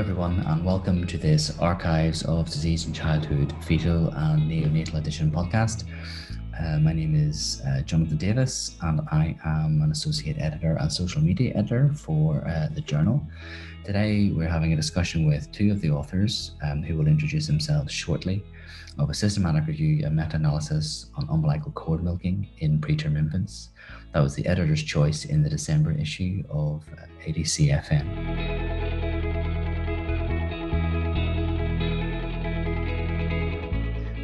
everyone, 0.00 0.40
and 0.46 0.64
welcome 0.64 1.06
to 1.06 1.18
this 1.18 1.58
Archives 1.58 2.22
of 2.22 2.46
Disease 2.46 2.86
in 2.86 2.92
Childhood 2.94 3.52
Fetal 3.62 4.08
and 4.08 4.50
Neonatal 4.50 4.94
Edition 4.94 5.30
podcast. 5.30 5.84
Uh, 6.58 6.78
my 6.78 6.94
name 6.94 7.14
is 7.14 7.60
uh, 7.68 7.82
Jonathan 7.82 8.16
Davis, 8.16 8.78
and 8.80 9.02
I 9.12 9.36
am 9.44 9.82
an 9.82 9.90
associate 9.90 10.38
editor 10.38 10.78
and 10.80 10.90
social 10.90 11.20
media 11.20 11.52
editor 11.54 11.90
for 11.94 12.42
uh, 12.48 12.68
the 12.74 12.80
journal. 12.80 13.20
Today, 13.84 14.32
we're 14.34 14.48
having 14.48 14.72
a 14.72 14.76
discussion 14.76 15.26
with 15.26 15.52
two 15.52 15.70
of 15.70 15.82
the 15.82 15.90
authors 15.90 16.52
um, 16.62 16.82
who 16.82 16.96
will 16.96 17.06
introduce 17.06 17.46
themselves 17.46 17.92
shortly 17.92 18.42
of 18.98 19.10
a 19.10 19.14
systematic 19.14 19.66
review 19.66 20.06
and 20.06 20.16
meta 20.16 20.36
analysis 20.36 21.10
on 21.14 21.28
umbilical 21.28 21.72
cord 21.72 22.02
milking 22.02 22.48
in 22.60 22.78
preterm 22.78 23.18
infants. 23.18 23.68
That 24.14 24.22
was 24.22 24.34
the 24.34 24.46
editor's 24.46 24.82
choice 24.82 25.26
in 25.26 25.42
the 25.42 25.50
December 25.50 25.92
issue 25.92 26.42
of 26.48 26.88
ADCFN. 27.26 28.69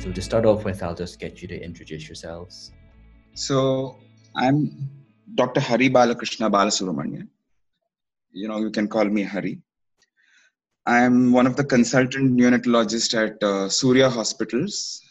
So 0.06 0.12
to 0.12 0.22
start 0.22 0.46
off 0.46 0.64
with, 0.64 0.84
I'll 0.84 0.94
just 0.94 1.18
get 1.18 1.42
you 1.42 1.48
to 1.48 1.60
introduce 1.60 2.06
yourselves. 2.06 2.70
So 3.34 3.98
I'm 4.36 4.88
Dr. 5.34 5.60
Haribalakrishna 5.60 6.48
Balasubramanian. 6.48 7.26
You 8.30 8.46
know, 8.46 8.58
you 8.58 8.70
can 8.70 8.86
call 8.86 9.06
me 9.06 9.24
Hari. 9.24 9.58
I'm 10.86 11.32
one 11.32 11.44
of 11.48 11.56
the 11.56 11.64
consultant 11.64 12.38
neonatologists 12.38 13.14
at 13.20 13.42
uh, 13.42 13.68
Surya 13.68 14.08
Hospitals, 14.08 15.02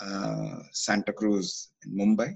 uh, 0.00 0.58
Santa 0.72 1.14
Cruz 1.14 1.70
in 1.86 1.96
Mumbai. 1.96 2.34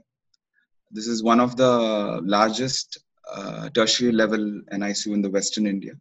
This 0.91 1.09
is 1.09 1.23
one 1.23 1.39
of 1.39 1.59
the 1.59 2.23
largest 2.25 2.97
uh, 3.31 3.69
tertiary 3.75 4.13
level 4.13 4.63
NICU 4.73 5.13
in 5.13 5.21
the 5.21 5.29
Western 5.29 5.67
India, 5.67 5.93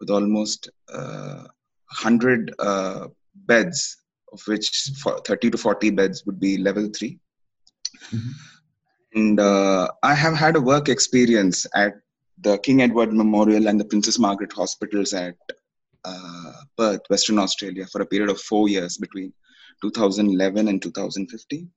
with 0.00 0.10
almost 0.10 0.68
100 0.90 2.54
uh, 2.58 2.62
uh, 2.62 3.08
beds 3.46 3.99
of 4.32 4.40
which 4.46 4.90
30 5.26 5.50
to 5.50 5.58
40 5.58 5.90
beds 5.90 6.24
would 6.26 6.38
be 6.40 6.58
level 6.58 6.88
3 6.88 7.18
mm-hmm. 8.14 8.30
and 9.14 9.40
uh, 9.40 9.88
i 10.02 10.14
have 10.14 10.34
had 10.34 10.56
a 10.56 10.60
work 10.60 10.88
experience 10.88 11.66
at 11.74 11.94
the 12.42 12.56
king 12.58 12.82
edward 12.82 13.12
memorial 13.12 13.68
and 13.68 13.78
the 13.80 13.84
princess 13.84 14.18
margaret 14.18 14.52
hospitals 14.52 15.12
at 15.12 15.36
uh, 16.04 16.52
perth 16.76 17.02
western 17.10 17.38
australia 17.38 17.86
for 17.92 18.00
a 18.02 18.06
period 18.06 18.30
of 18.30 18.40
four 18.40 18.68
years 18.68 18.96
between 18.96 19.32
2011 19.82 20.68
and 20.68 20.82
2015 20.82 21.70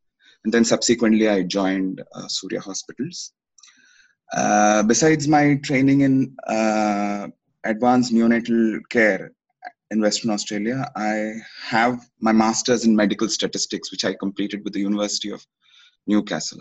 and 0.43 0.53
then 0.53 0.65
subsequently 0.65 1.29
i 1.29 1.41
joined 1.41 2.03
uh, 2.15 2.27
surya 2.27 2.59
hospitals 2.59 3.33
uh, 4.35 4.81
besides 4.83 5.27
my 5.27 5.55
training 5.63 6.01
in 6.01 6.35
uh, 6.47 7.27
advanced 7.65 8.13
neonatal 8.13 8.79
care 8.89 9.31
in 9.93 10.01
Western 10.01 10.31
Australia. 10.31 10.91
I 10.95 11.35
have 11.75 11.95
my 12.19 12.33
master's 12.33 12.85
in 12.85 12.95
medical 12.95 13.29
statistics, 13.29 13.91
which 13.91 14.03
I 14.03 14.13
completed 14.13 14.63
with 14.63 14.73
the 14.73 14.81
University 14.89 15.31
of 15.31 15.45
Newcastle. 16.07 16.59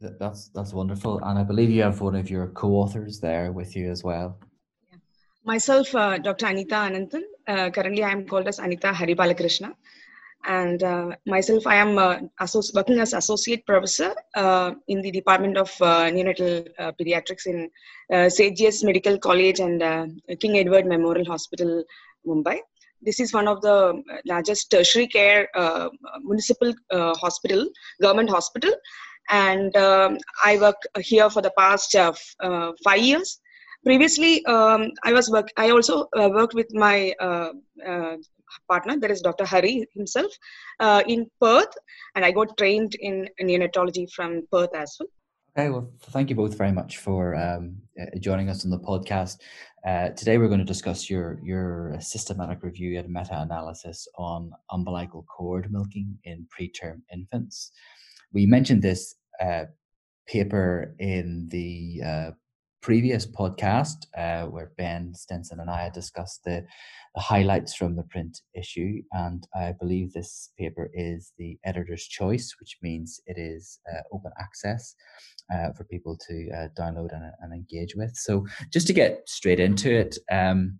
That's 0.00 0.48
that's 0.56 0.72
wonderful, 0.80 1.14
and 1.24 1.38
I 1.38 1.44
believe 1.50 1.70
you 1.70 1.82
have 1.82 2.00
one 2.00 2.14
of 2.22 2.30
your 2.30 2.46
co-authors 2.60 3.18
there 3.18 3.50
with 3.50 3.74
you 3.74 3.90
as 3.90 4.04
well. 4.04 4.38
Myself, 5.44 5.94
uh, 5.94 6.18
Dr. 6.18 6.46
Anitha 6.46 6.78
Ananthan. 6.88 7.24
Uh, 7.52 7.70
currently, 7.70 8.04
I 8.04 8.10
am 8.10 8.22
called 8.30 8.46
as 8.46 8.58
Anitha 8.60 8.92
Haribalakrishna, 8.92 9.70
and 10.44 10.82
uh, 10.82 11.10
myself, 11.26 11.66
I 11.66 11.76
am 11.76 11.98
uh, 11.98 12.20
working 12.74 13.00
as 13.00 13.12
associate 13.12 13.66
professor 13.66 14.14
uh, 14.34 14.72
in 14.86 15.02
the 15.02 15.10
Department 15.10 15.56
of 15.56 15.70
uh, 15.80 16.10
Neonatal 16.10 16.68
Pediatrics 16.98 17.46
in 17.46 17.70
uh, 18.12 18.30
Medical 18.84 19.18
College 19.18 19.60
and 19.60 20.20
King 20.40 20.58
Edward 20.58 20.86
Memorial 20.86 21.26
Hospital, 21.26 21.84
Mumbai. 22.28 22.58
This 23.00 23.20
is 23.20 23.32
one 23.32 23.48
of 23.48 23.60
the 23.62 24.02
largest 24.26 24.70
tertiary 24.70 25.06
care 25.06 25.48
uh, 25.54 25.88
municipal 26.22 26.74
uh, 26.90 27.14
hospital, 27.14 27.68
government 28.02 28.30
hospital, 28.30 28.72
and 29.30 29.76
um, 29.76 30.18
I 30.44 30.58
work 30.58 30.80
here 30.98 31.30
for 31.30 31.42
the 31.42 31.52
past 31.58 31.94
uh, 31.94 32.12
uh 32.40 32.72
five 32.84 33.00
years. 33.00 33.40
Previously, 33.84 34.44
um, 34.46 34.90
I 35.04 35.12
was 35.12 35.30
work. 35.30 35.48
I 35.56 35.70
also 35.70 36.08
uh, 36.16 36.28
worked 36.38 36.54
with 36.54 36.74
my 36.74 37.14
uh, 37.20 37.52
partner, 38.68 38.98
that 38.98 39.10
is 39.10 39.20
Dr. 39.20 39.44
Hari 39.44 39.86
himself, 39.94 40.32
in 41.06 41.30
Perth, 41.40 41.74
and 42.16 42.24
I 42.24 42.32
got 42.32 42.56
trained 42.58 42.96
in 42.96 43.28
neonatology 43.40 44.10
from 44.10 44.42
Perth 44.50 44.74
as 44.74 44.96
well. 44.98 45.08
Okay, 45.56 45.70
well, 45.70 45.90
thank 46.10 46.30
you 46.30 46.36
both 46.36 46.56
very 46.56 46.70
much 46.70 46.98
for 46.98 47.34
um, 47.34 47.76
joining 48.20 48.48
us 48.48 48.64
on 48.64 48.70
the 48.70 48.78
podcast. 48.78 49.38
Uh, 49.84 50.10
today 50.10 50.38
we're 50.38 50.46
going 50.46 50.60
to 50.60 50.64
discuss 50.64 51.08
your 51.10 51.40
your 51.42 51.96
systematic 52.00 52.62
review 52.62 52.98
and 52.98 53.08
meta-analysis 53.08 54.06
on 54.16 54.52
umbilical 54.70 55.24
cord 55.24 55.72
milking 55.72 56.16
in 56.24 56.46
preterm 56.46 57.00
infants. 57.12 57.72
We 58.32 58.46
mentioned 58.46 58.82
this 58.82 59.16
uh, 59.40 59.64
paper 60.28 60.94
in 61.00 61.48
the 61.50 62.02
uh, 62.04 62.30
previous 62.80 63.26
podcast 63.26 64.06
uh, 64.16 64.48
where 64.48 64.72
Ben 64.76 65.12
Stinson 65.14 65.58
and 65.60 65.70
I 65.70 65.90
discussed 65.90 66.44
the, 66.44 66.64
the, 67.14 67.20
highlights 67.20 67.74
from 67.74 67.96
the 67.96 68.04
print 68.04 68.42
issue, 68.54 69.02
and 69.12 69.44
I 69.56 69.72
believe 69.72 70.12
this 70.12 70.50
paper 70.56 70.88
is 70.94 71.32
the 71.36 71.58
editor's 71.64 72.04
choice, 72.04 72.54
which 72.60 72.76
means 72.80 73.20
it 73.26 73.38
is 73.38 73.80
uh, 73.92 74.02
open 74.12 74.30
access 74.38 74.94
uh, 75.52 75.72
for 75.72 75.84
people 75.84 76.16
to 76.28 76.50
uh, 76.50 76.68
download 76.78 77.12
and, 77.12 77.32
and, 77.40 77.52
engage 77.52 77.94
with. 77.94 78.14
So, 78.16 78.46
just 78.72 78.86
to 78.88 78.92
get 78.92 79.28
straight 79.28 79.60
into 79.60 79.92
it, 79.92 80.18
um, 80.30 80.78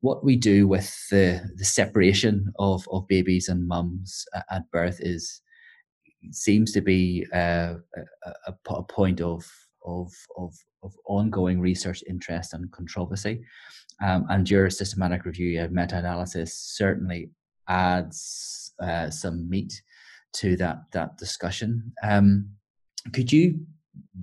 what 0.00 0.24
we 0.24 0.36
do 0.36 0.66
with 0.68 0.94
the, 1.10 1.40
the 1.56 1.64
separation 1.64 2.52
of, 2.58 2.86
of 2.90 3.06
babies 3.08 3.48
and 3.48 3.66
mums 3.66 4.24
at 4.50 4.70
birth 4.70 4.98
is 5.00 5.40
seems 6.30 6.72
to 6.72 6.80
be 6.80 7.26
uh, 7.34 7.74
a, 8.46 8.52
a, 8.70 8.82
point 8.84 9.20
of, 9.20 9.44
of, 9.84 10.12
of, 10.36 10.54
of 10.84 10.94
ongoing 11.06 11.60
research 11.60 12.02
interest 12.08 12.54
and 12.54 12.70
controversy. 12.70 13.42
Um, 14.04 14.26
and 14.30 14.48
your 14.48 14.70
systematic 14.70 15.24
review 15.24 15.60
and 15.60 15.72
meta-analysis 15.72 16.56
certainly 16.56 17.30
adds 17.68 18.72
uh, 18.80 19.10
some 19.10 19.48
meat 19.48 19.82
to 20.34 20.56
that 20.56 20.78
that 20.92 21.18
discussion. 21.18 21.92
Um, 22.02 22.48
could 23.12 23.32
you 23.32 23.60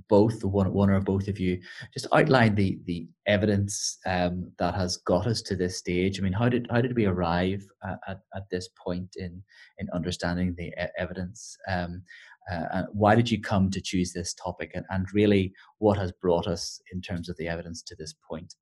both 0.07 0.43
one 0.43 0.71
one 0.73 0.89
or 0.89 0.99
both 0.99 1.27
of 1.27 1.39
you 1.39 1.59
just 1.93 2.07
outline 2.13 2.55
the 2.55 2.79
the 2.85 3.07
evidence 3.27 3.97
um, 4.05 4.51
that 4.57 4.73
has 4.75 4.97
got 4.97 5.27
us 5.27 5.41
to 5.43 5.55
this 5.55 5.77
stage. 5.77 6.19
I 6.19 6.23
mean 6.23 6.33
how 6.33 6.49
did 6.49 6.67
how 6.71 6.81
did 6.81 6.95
we 6.95 7.05
arrive 7.05 7.65
at, 7.83 7.99
at, 8.07 8.19
at 8.35 8.49
this 8.49 8.69
point 8.83 9.15
in 9.17 9.41
in 9.77 9.89
understanding 9.93 10.55
the 10.57 10.73
evidence? 10.97 11.57
Um, 11.67 12.03
uh, 12.51 12.83
why 12.91 13.13
did 13.13 13.29
you 13.29 13.39
come 13.39 13.69
to 13.69 13.79
choose 13.79 14.11
this 14.11 14.33
topic? 14.33 14.71
And, 14.73 14.83
and 14.89 15.05
really 15.13 15.53
what 15.77 15.99
has 15.99 16.11
brought 16.11 16.47
us 16.47 16.81
in 16.91 16.99
terms 16.99 17.29
of 17.29 17.37
the 17.37 17.47
evidence 17.47 17.83
to 17.83 17.95
this 17.95 18.15
point? 18.27 18.55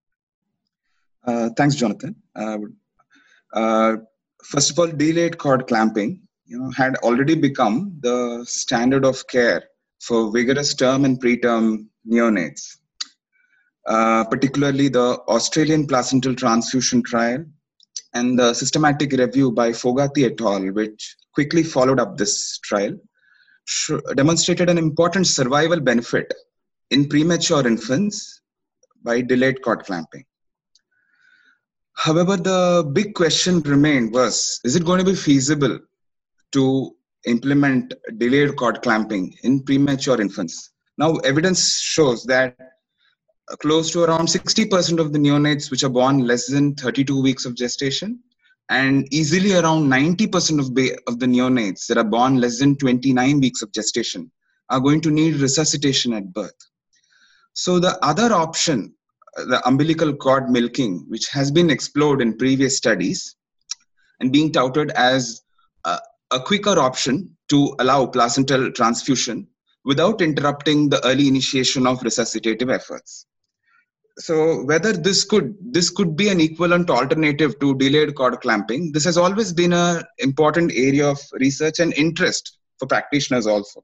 Uh, 1.25 1.49
thanks 1.55 1.75
jonathan. 1.75 2.15
Uh, 2.35 2.57
uh 3.53 3.95
first 4.43 4.71
of 4.71 4.79
all 4.79 4.87
delayed 4.87 5.37
cord 5.37 5.67
clamping 5.67 6.21
you 6.45 6.59
know 6.59 6.69
had 6.71 6.95
already 6.97 7.35
become 7.35 7.97
the 8.01 8.43
standard 8.45 9.05
of 9.05 9.25
care 9.27 9.63
for 9.99 10.31
vigorous 10.31 10.73
term 10.75 11.05
and 11.05 11.21
preterm 11.21 11.87
neonates, 12.09 12.77
uh, 13.87 14.23
particularly 14.25 14.89
the 14.89 15.19
Australian 15.27 15.87
placental 15.87 16.35
transfusion 16.35 17.03
trial 17.03 17.43
and 18.13 18.37
the 18.39 18.53
systematic 18.53 19.11
review 19.11 19.51
by 19.51 19.73
Fogarty 19.73 20.25
et 20.25 20.39
al., 20.41 20.71
which 20.71 21.15
quickly 21.33 21.63
followed 21.63 21.99
up 21.99 22.17
this 22.17 22.57
trial, 22.59 22.97
demonstrated 24.15 24.69
an 24.69 24.77
important 24.77 25.27
survival 25.27 25.79
benefit 25.79 26.33
in 26.91 27.07
premature 27.07 27.67
infants 27.67 28.41
by 29.03 29.21
delayed 29.21 29.61
cord 29.61 29.83
clamping. 29.83 30.25
However, 31.93 32.37
the 32.37 32.89
big 32.93 33.13
question 33.15 33.61
remained 33.61 34.13
was, 34.13 34.59
is 34.63 34.75
it 34.75 34.85
going 34.85 34.99
to 34.99 35.05
be 35.05 35.15
feasible 35.15 35.79
to 36.53 36.95
implement 37.27 37.93
delayed 38.17 38.55
cord 38.55 38.81
clamping 38.81 39.35
in 39.43 39.63
premature 39.63 40.19
infants. 40.19 40.71
Now, 40.97 41.17
evidence 41.17 41.79
shows 41.79 42.23
that 42.25 42.57
close 43.61 43.91
to 43.91 44.03
around 44.03 44.27
60% 44.27 44.99
of 44.99 45.13
the 45.13 45.19
neonates 45.19 45.71
which 45.71 45.83
are 45.83 45.89
born 45.89 46.25
less 46.25 46.47
than 46.47 46.75
32 46.75 47.21
weeks 47.21 47.45
of 47.45 47.55
gestation 47.55 48.19
and 48.69 49.07
easily 49.13 49.53
around 49.53 49.89
90% 49.89 50.59
of, 50.59 50.67
of 51.07 51.19
the 51.19 51.25
neonates 51.25 51.87
that 51.87 51.97
are 51.97 52.03
born 52.03 52.41
less 52.41 52.59
than 52.59 52.75
29 52.75 53.39
weeks 53.39 53.61
of 53.61 53.71
gestation 53.71 54.29
are 54.69 54.81
going 54.81 54.99
to 55.01 55.11
need 55.11 55.35
resuscitation 55.35 56.13
at 56.13 56.33
birth. 56.33 56.57
So 57.53 57.79
the 57.79 57.97
other 58.05 58.33
option, 58.33 58.93
the 59.35 59.61
umbilical 59.65 60.13
cord 60.13 60.49
milking, 60.49 61.05
which 61.07 61.29
has 61.29 61.49
been 61.51 61.69
explored 61.69 62.21
in 62.21 62.37
previous 62.37 62.75
studies 62.75 63.35
and 64.19 64.33
being 64.33 64.51
touted 64.51 64.91
as 64.91 65.41
uh, 65.85 65.99
a 66.31 66.39
quicker 66.39 66.77
option 66.79 67.35
to 67.49 67.75
allow 67.79 68.05
placental 68.05 68.71
transfusion 68.71 69.47
without 69.85 70.21
interrupting 70.21 70.89
the 70.89 71.03
early 71.05 71.27
initiation 71.27 71.87
of 71.87 71.99
resuscitative 72.01 72.71
efforts. 72.73 73.25
so 74.19 74.63
whether 74.69 74.91
this 74.93 75.23
could 75.23 75.55
this 75.75 75.89
could 75.97 76.15
be 76.21 76.27
an 76.29 76.39
equivalent 76.41 76.89
alternative 76.89 77.51
to 77.59 77.75
delayed 77.81 78.15
cord 78.19 78.35
clamping 78.41 78.91
this 78.91 79.05
has 79.09 79.17
always 79.23 79.53
been 79.59 79.73
an 79.73 80.03
important 80.27 80.71
area 80.73 81.07
of 81.07 81.19
research 81.33 81.77
and 81.79 81.93
interest 81.93 82.57
for 82.79 82.87
practitioners 82.87 83.45
also 83.45 83.83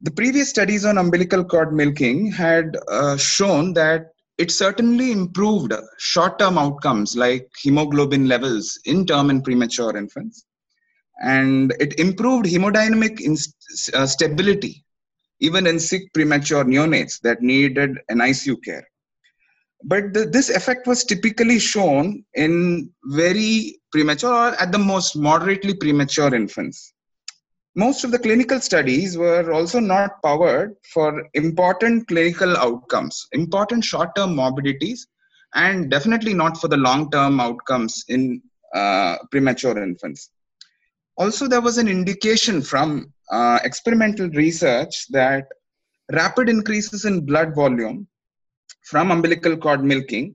the 0.00 0.10
previous 0.10 0.50
studies 0.54 0.84
on 0.84 0.98
umbilical 0.98 1.44
cord 1.44 1.72
milking 1.72 2.30
had 2.30 2.76
uh, 2.88 3.16
shown 3.16 3.72
that 3.72 4.10
it 4.36 4.50
certainly 4.50 5.10
improved 5.12 5.72
short-term 5.98 6.58
outcomes 6.58 7.16
like 7.16 7.48
hemoglobin 7.62 8.28
levels 8.28 8.78
in 8.84 9.06
term 9.06 9.30
and 9.30 9.44
premature 9.44 9.96
infants 9.96 10.44
and 11.20 11.74
it 11.80 11.98
improved 11.98 12.46
hemodynamic 12.46 13.20
uh, 13.94 14.06
stability 14.06 14.84
even 15.40 15.66
in 15.66 15.78
sick 15.78 16.12
premature 16.12 16.64
neonates 16.64 17.20
that 17.20 17.42
needed 17.42 17.98
an 18.08 18.18
ICU 18.18 18.62
care. 18.64 18.86
But 19.84 20.12
the, 20.12 20.24
this 20.24 20.50
effect 20.50 20.86
was 20.86 21.04
typically 21.04 21.58
shown 21.58 22.24
in 22.34 22.92
very 23.04 23.80
premature 23.92 24.32
or 24.32 24.60
at 24.60 24.72
the 24.72 24.78
most 24.78 25.16
moderately 25.16 25.74
premature 25.74 26.34
infants. 26.34 26.92
Most 27.76 28.02
of 28.02 28.10
the 28.10 28.18
clinical 28.18 28.60
studies 28.60 29.16
were 29.16 29.52
also 29.52 29.78
not 29.78 30.20
powered 30.24 30.74
for 30.92 31.24
important 31.34 32.08
clinical 32.08 32.56
outcomes, 32.56 33.28
important 33.30 33.84
short 33.84 34.16
term 34.16 34.34
morbidities, 34.34 35.06
and 35.54 35.88
definitely 35.88 36.34
not 36.34 36.60
for 36.60 36.66
the 36.66 36.76
long 36.76 37.08
term 37.12 37.38
outcomes 37.38 38.04
in 38.08 38.42
uh, 38.74 39.16
premature 39.30 39.80
infants. 39.80 40.30
Also, 41.18 41.48
there 41.48 41.60
was 41.60 41.78
an 41.78 41.88
indication 41.88 42.62
from 42.62 43.12
uh, 43.30 43.58
experimental 43.64 44.30
research 44.30 45.06
that 45.10 45.48
rapid 46.12 46.48
increases 46.48 47.04
in 47.04 47.26
blood 47.26 47.54
volume 47.54 48.06
from 48.84 49.10
umbilical 49.10 49.56
cord 49.56 49.84
milking 49.84 50.34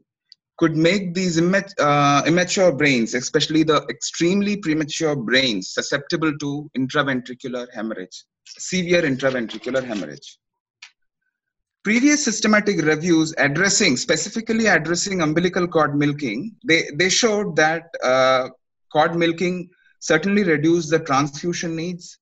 could 0.57 0.75
make 0.75 1.13
these 1.13 1.41
uh, 1.41 2.21
immature 2.27 2.71
brains, 2.71 3.13
especially 3.15 3.63
the 3.63 3.83
extremely 3.89 4.57
premature 4.57 5.15
brains, 5.15 5.73
susceptible 5.73 6.37
to 6.37 6.69
intraventricular 6.77 7.65
hemorrhage, 7.73 8.25
severe 8.45 9.01
intraventricular 9.01 9.83
hemorrhage. 9.83 10.37
Previous 11.83 12.23
systematic 12.23 12.81
reviews 12.81 13.33
addressing, 13.37 13.97
specifically 13.97 14.67
addressing 14.67 15.21
umbilical 15.21 15.67
cord 15.67 15.95
milking, 15.95 16.55
they, 16.65 16.83
they 16.95 17.09
showed 17.09 17.55
that 17.55 17.83
uh, 18.03 18.49
cord 18.91 19.15
milking 19.15 19.69
certainly 20.03 20.43
reduce 20.43 20.89
the 20.89 20.99
transfusion 20.99 21.77
needs, 21.77 22.19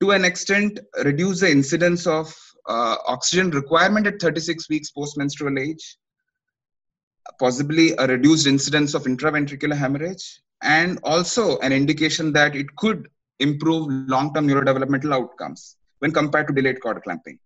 to 0.00 0.10
an 0.10 0.22
extent 0.22 0.78
reduce 1.02 1.40
the 1.40 1.50
incidence 1.50 2.06
of 2.06 2.26
uh, 2.68 2.96
oxygen 3.06 3.50
requirement 3.50 4.06
at 4.06 4.20
36 4.20 4.68
weeks 4.68 4.90
post-menstrual 4.90 5.58
age, 5.58 5.96
possibly 7.40 7.94
a 7.96 8.06
reduced 8.06 8.46
incidence 8.46 8.92
of 8.92 9.04
intraventricular 9.04 9.74
hemorrhage, 9.74 10.42
and 10.62 10.98
also 11.04 11.58
an 11.60 11.72
indication 11.72 12.34
that 12.34 12.54
it 12.54 12.66
could 12.76 13.08
improve 13.38 13.86
long-term 13.88 14.46
neurodevelopmental 14.46 15.14
outcomes 15.14 15.76
when 16.00 16.12
compared 16.12 16.46
to 16.48 16.52
delayed 16.52 16.82
cord 16.82 17.02
clamping. 17.02 17.38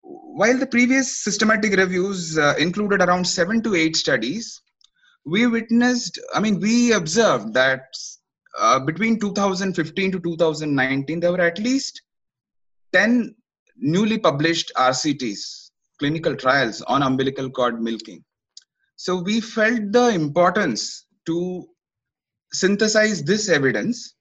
While 0.00 0.56
the 0.56 0.66
previous 0.66 1.18
systematic 1.24 1.76
reviews 1.76 2.38
uh, 2.38 2.54
included 2.58 3.02
around 3.02 3.26
seven 3.26 3.62
to 3.64 3.74
eight 3.74 3.96
studies, 3.96 4.62
we 5.26 5.46
witnessed, 5.46 6.18
I 6.34 6.40
mean, 6.40 6.58
we 6.58 6.92
observed 6.92 7.52
that 7.52 7.82
uh, 8.56 8.78
between 8.78 9.18
2015 9.18 10.12
to 10.12 10.20
2019, 10.20 11.20
there 11.20 11.32
were 11.32 11.40
at 11.40 11.58
least 11.58 12.02
10 12.92 13.34
newly 13.76 14.18
published 14.18 14.72
RCTs, 14.76 15.70
clinical 15.98 16.34
trials 16.34 16.82
on 16.82 17.02
umbilical 17.02 17.50
cord 17.50 17.80
milking. 17.80 18.24
So 18.96 19.22
we 19.22 19.40
felt 19.40 19.92
the 19.92 20.08
importance 20.08 21.06
to 21.26 21.66
synthesize 22.52 23.22
this 23.22 23.48
evidence 23.48 24.14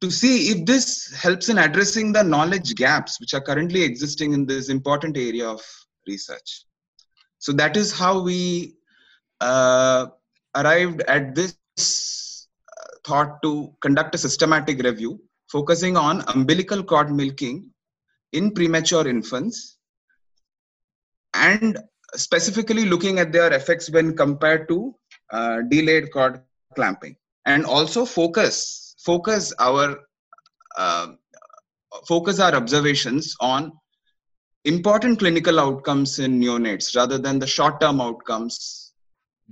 to 0.00 0.10
see 0.10 0.48
if 0.48 0.66
this 0.66 1.12
helps 1.12 1.48
in 1.48 1.58
addressing 1.58 2.12
the 2.12 2.24
knowledge 2.24 2.74
gaps 2.74 3.20
which 3.20 3.34
are 3.34 3.40
currently 3.40 3.82
existing 3.82 4.32
in 4.32 4.46
this 4.46 4.68
important 4.68 5.16
area 5.16 5.48
of 5.48 5.62
research. 6.08 6.64
So 7.38 7.52
that 7.52 7.76
is 7.76 7.96
how 7.96 8.20
we 8.20 8.74
uh, 9.40 10.06
arrived 10.56 11.02
at 11.02 11.34
this 11.34 11.56
thought 13.04 13.42
to 13.42 13.72
conduct 13.80 14.14
a 14.14 14.18
systematic 14.18 14.82
review 14.82 15.20
focusing 15.50 15.96
on 15.96 16.24
umbilical 16.28 16.82
cord 16.82 17.12
milking 17.12 17.70
in 18.32 18.50
premature 18.52 19.06
infants 19.06 19.78
and 21.34 21.78
specifically 22.14 22.84
looking 22.84 23.18
at 23.18 23.32
their 23.32 23.52
effects 23.52 23.90
when 23.90 24.16
compared 24.16 24.68
to 24.68 24.94
uh, 25.30 25.58
delayed 25.68 26.12
cord 26.12 26.42
clamping. 26.74 27.16
And 27.44 27.64
also 27.64 28.04
focus 28.04 28.94
focus 29.04 29.52
our 29.58 29.98
uh, 30.78 31.08
focus 32.06 32.38
our 32.38 32.54
observations 32.54 33.34
on 33.40 33.72
important 34.64 35.18
clinical 35.18 35.58
outcomes 35.58 36.18
in 36.18 36.40
neonates 36.40 36.94
rather 36.96 37.18
than 37.18 37.38
the 37.38 37.46
short 37.46 37.80
term 37.80 38.00
outcomes. 38.00 38.92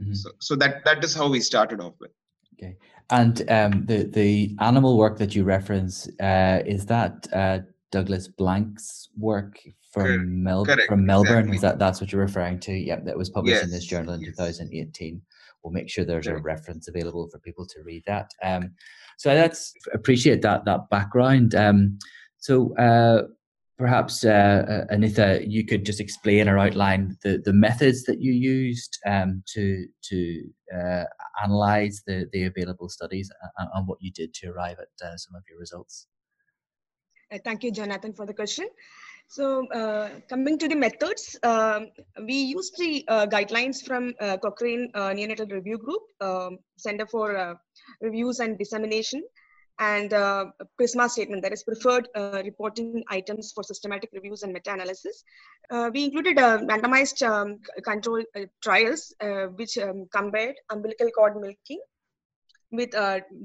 Mm-hmm. 0.00 0.14
so, 0.14 0.30
so 0.38 0.56
that 0.56 0.84
that 0.84 1.04
is 1.04 1.14
how 1.14 1.28
we 1.28 1.40
started 1.40 1.80
off 1.80 1.94
with 2.00 2.12
okay 2.60 2.76
and 3.10 3.50
um, 3.50 3.84
the 3.86 4.04
the 4.04 4.56
animal 4.60 4.96
work 4.96 5.18
that 5.18 5.34
you 5.34 5.44
reference 5.44 6.08
uh, 6.20 6.62
is 6.64 6.86
that 6.86 7.26
uh, 7.32 7.58
Douglas 7.90 8.28
Blank's 8.28 9.08
work 9.18 9.58
from 9.90 10.42
Mel- 10.42 10.64
Correct. 10.64 10.88
from 10.88 11.04
Melbourne. 11.04 11.48
Exactly. 11.48 11.56
Is 11.56 11.62
that 11.62 11.78
that's 11.78 12.00
what 12.00 12.12
you're 12.12 12.22
referring 12.22 12.60
to? 12.60 12.72
Yep, 12.72 13.04
that 13.04 13.18
was 13.18 13.28
published 13.28 13.56
yes. 13.56 13.64
in 13.64 13.70
this 13.70 13.84
journal 13.84 14.14
in 14.14 14.20
yes. 14.20 14.36
2018. 14.36 15.20
We'll 15.62 15.72
make 15.72 15.90
sure 15.90 16.04
there's 16.04 16.26
Correct. 16.26 16.40
a 16.40 16.42
reference 16.42 16.88
available 16.88 17.28
for 17.28 17.38
people 17.40 17.66
to 17.66 17.82
read 17.82 18.04
that. 18.06 18.30
Um, 18.42 18.70
so 19.18 19.34
let's 19.34 19.74
appreciate 19.92 20.40
that 20.42 20.64
that 20.64 20.88
background. 20.88 21.56
Um, 21.56 21.98
so 22.38 22.74
uh, 22.76 23.24
perhaps 23.80 24.24
uh, 24.26 24.84
uh, 24.90 24.94
Anitha, 24.94 25.42
you 25.48 25.64
could 25.64 25.86
just 25.86 26.00
explain 26.00 26.48
or 26.48 26.58
outline 26.58 27.16
the, 27.24 27.40
the 27.46 27.52
methods 27.52 28.04
that 28.04 28.20
you 28.20 28.32
used 28.32 28.98
um, 29.06 29.42
to 29.54 29.86
to 30.02 30.44
uh, 30.78 31.04
analyze 31.42 32.02
the, 32.06 32.28
the 32.32 32.44
available 32.44 32.90
studies 32.90 33.30
and, 33.58 33.68
and, 33.74 33.88
what 33.88 33.98
you 34.00 34.12
did 34.12 34.34
to 34.34 34.48
arrive 34.50 34.76
at 34.78 35.06
uh, 35.06 35.16
some 35.16 35.34
of 35.34 35.42
your 35.48 35.58
results. 35.58 36.06
Uh, 37.32 37.38
thank 37.42 37.64
you, 37.64 37.72
Jonathan, 37.72 38.12
for 38.12 38.26
the 38.26 38.34
question. 38.34 38.68
So 39.28 39.66
uh, 39.68 40.10
coming 40.28 40.58
to 40.58 40.68
the 40.68 40.76
methods, 40.76 41.38
um, 41.42 41.86
we 42.26 42.34
used 42.34 42.74
the 42.78 43.04
uh, 43.08 43.26
guidelines 43.26 43.82
from 43.86 44.12
uh, 44.20 44.36
Cochrane 44.36 44.90
uh, 44.94 45.10
Neonatal 45.10 45.50
Review 45.50 45.78
Group, 45.78 46.02
um, 46.20 46.58
Center 46.76 47.06
for 47.06 47.36
uh, 47.36 47.54
Reviews 48.02 48.40
and 48.40 48.58
Dissemination, 48.58 49.22
and 49.80 50.10
PRISMA 50.78 51.08
statement, 51.08 51.42
that 51.42 51.52
is 51.52 51.62
preferred 51.64 52.08
reporting 52.44 53.02
items 53.08 53.52
for 53.52 53.64
systematic 53.64 54.10
reviews 54.12 54.42
and 54.42 54.52
meta-analysis. 54.52 55.24
we 55.92 56.04
included 56.04 56.36
randomized 56.36 57.26
um, 57.26 57.58
control 57.82 58.22
trials, 58.62 59.14
which 59.56 59.78
um, 59.78 60.06
compared 60.12 60.54
umbilical 60.70 61.10
cord 61.10 61.40
milking 61.40 61.80
with 62.70 62.90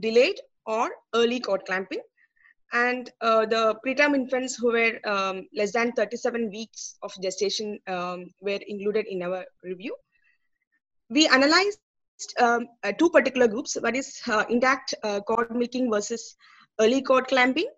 delayed 0.01 0.39
or 0.65 0.89
early 1.13 1.39
cord 1.39 1.62
clamping 1.65 2.01
and 2.74 3.12
uh, 3.22 3.46
the 3.46 3.75
preterm 3.86 4.15
infants 4.15 4.56
who 4.56 4.72
were 4.72 5.00
um, 5.06 5.48
less 5.56 5.72
than 5.72 5.92
37 5.94 6.50
weeks 6.50 6.96
of 7.04 7.13
gestation 7.22 7.80
um, 7.88 8.25
were 8.42 8.60
included 8.68 9.06
in 9.08 9.24
our 9.24 9.46
review. 9.63 9.96
We 11.10 11.27
analyzed 11.27 11.80
um, 12.39 12.67
uh, 12.84 12.91
two 12.91 13.10
particular 13.10 13.48
groups, 13.48 13.75
one 13.81 13.95
is 13.95 14.19
uh, 14.27 14.43
intact 14.50 14.93
uh, 15.03 15.19
cord 15.22 15.51
milking 15.51 15.91
versus 15.91 16.36
early 16.79 17.01
cord 17.01 17.27
clamping. 17.27 17.69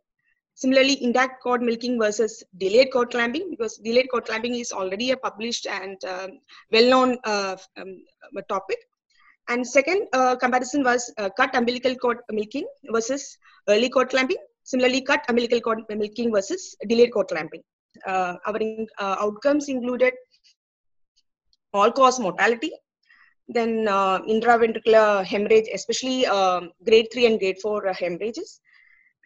Similarly, 0.55 1.03
intact 1.03 1.43
cord 1.43 1.61
milking 1.61 1.99
versus 1.99 2.43
delayed 2.57 2.91
cord 2.91 3.11
clamping, 3.11 3.51
because 3.51 3.77
delayed 3.77 4.07
cord 4.09 4.25
clamping 4.25 4.55
is 4.55 4.71
already 4.71 5.11
a 5.11 5.17
published 5.17 5.67
and 5.67 6.03
um, 6.05 6.31
well-known 6.71 7.17
uh, 7.25 7.55
um, 7.77 8.01
topic. 8.49 8.77
And 9.49 9.65
second 9.65 10.07
uh, 10.13 10.35
comparison 10.35 10.83
was 10.83 11.13
cut 11.37 11.55
umbilical 11.55 11.95
cord 11.95 12.17
milking 12.31 12.65
versus 12.91 13.37
early 13.69 13.89
cord 13.89 14.09
clamping 14.09 14.37
Similarly, 14.67 15.01
cut 15.01 15.23
umbilical 15.29 15.61
cord 15.61 15.79
milking 15.87 16.29
versus 16.33 16.75
delayed 16.89 17.13
cord 17.13 17.29
clamping. 17.29 17.61
Uh, 18.05 18.33
our 18.45 18.59
uh, 18.99 19.15
outcomes 19.21 19.69
included 19.69 20.13
all-cause 21.73 22.19
mortality, 22.19 22.73
then 23.47 23.87
uh, 23.87 24.19
intraventricular 24.21 25.23
hemorrhage, 25.25 25.67
especially 25.73 26.25
um, 26.25 26.71
grade 26.85 27.07
3 27.13 27.25
and 27.27 27.39
grade 27.39 27.57
4 27.61 27.87
uh, 27.87 27.93
hemorrhages, 27.93 28.59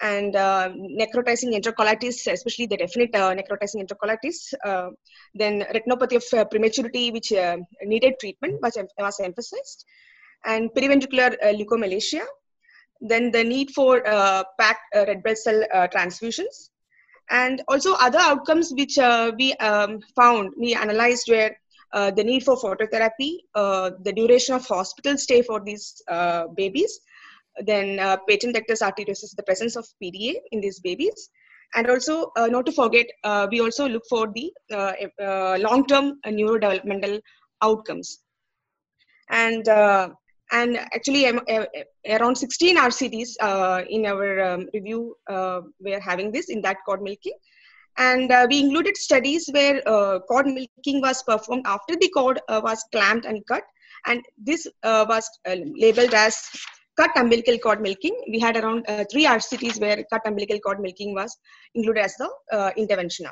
and 0.02 0.36
uh, 0.36 0.70
necrotizing 1.00 1.54
enterocolitis, 1.60 2.32
especially 2.32 2.66
the 2.66 2.78
definite 2.78 3.12
necrotizing 3.14 3.86
enterocolitis, 3.86 4.54
then 5.36 5.62
retinopathy 5.74 6.16
of 6.16 6.50
prematurity, 6.50 7.12
which 7.12 7.32
needed 7.84 8.16
treatment, 8.20 8.60
was, 8.62 8.78
was 8.98 9.20
emphasized, 9.20 9.86
and 10.46 10.72
periventricular 10.72 11.36
leukomalacia, 11.54 12.26
then 13.02 13.32
the 13.32 13.44
need 13.44 13.72
for 13.72 14.08
uh, 14.08 14.44
packed 14.60 14.96
uh, 14.96 15.06
red 15.08 15.24
blood 15.24 15.38
cell 15.38 15.64
uh, 15.74 15.88
transfusions, 15.88 16.70
And 17.30 17.62
also 17.68 17.94
other 17.94 18.20
outcomes 18.20 18.72
which 18.78 18.98
we 19.38 19.54
um, 19.56 20.00
found, 20.16 20.54
we 20.58 20.76
analyzed 20.76 21.28
were 21.30 21.52
uh, 21.94 22.12
the 22.12 22.24
need 22.24 22.44
for 22.44 22.56
phototherapy, 22.56 23.40
uh, 23.56 23.92
the 24.04 24.14
duration 24.14 24.56
of 24.56 24.66
hospital 24.66 25.18
stay 25.18 25.42
for 25.42 25.60
these 25.60 26.02
uh, 26.08 26.48
babies, 26.56 27.00
then 27.66 28.00
uh, 28.00 28.18
patent 28.30 28.56
ductus 28.56 28.82
arteriosus, 28.82 29.36
the 29.36 29.44
presence 29.44 29.76
of 29.76 29.86
PDA 30.02 30.36
in 30.52 30.62
these 30.62 30.80
babies, 30.80 31.30
and 31.76 31.90
also 31.90 32.32
uh, 32.38 32.48
not 32.48 32.66
to 32.66 32.72
forget, 32.72 33.08
we 33.52 33.60
also 33.62 33.88
look 33.88 34.04
for 34.10 34.32
the 34.34 34.52
long-term 35.60 36.20
neurodevelopmental 36.26 37.20
outcomes. 37.62 38.20
And 39.30 39.68
and 40.54 40.78
actually 40.94 41.26
around 41.26 42.36
16 42.36 42.78
RCTs 42.78 43.86
in 43.90 44.06
our 44.06 44.42
um, 44.42 44.68
review 44.74 45.16
we 45.80 45.94
are 45.94 46.00
having 46.02 46.32
this 46.32 46.50
in 46.50 46.62
that 46.62 46.78
cord 46.86 47.02
milking 47.02 47.38
and 47.98 48.32
uh, 48.32 48.48
we 48.50 48.60
included 48.60 48.98
studies 48.98 49.50
where 49.52 49.82
uh, 49.88 50.20
cord 50.20 50.48
milking 50.48 51.02
was 51.02 51.24
performed 51.24 51.64
after 51.66 51.96
the 51.96 52.10
cord 52.10 52.40
uh, 52.48 52.62
was 52.64 52.84
clamped 52.92 53.26
and 53.26 53.46
cut. 53.48 53.64
And 54.06 54.24
this 54.38 54.66
uh, 54.84 55.06
was 55.08 55.30
labeled 55.46 56.14
as 56.14 56.42
cut 56.98 57.12
umbilical 57.16 57.58
cord 57.60 57.82
milking. 57.82 58.20
We 58.32 58.40
had 58.40 58.58
around 58.58 58.86
three 59.12 59.26
RCTs 59.26 59.80
where 59.80 60.04
cut 60.12 60.22
umbilical 60.26 60.60
cord 60.60 60.80
milking 60.80 61.14
was 61.14 61.38
included 61.76 62.06
as 62.06 62.16
the 62.16 62.74
intervention 62.78 63.28